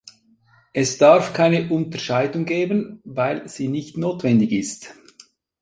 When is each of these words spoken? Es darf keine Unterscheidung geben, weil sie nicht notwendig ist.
Es 0.73 0.97
darf 0.97 1.31
keine 1.31 1.69
Unterscheidung 1.71 2.45
geben, 2.45 3.01
weil 3.05 3.47
sie 3.47 3.67
nicht 3.67 3.97
notwendig 3.97 4.51
ist. 4.51 4.95